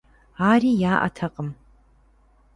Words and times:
Ари 0.49 0.71
яӏэтэкъым. 0.91 1.49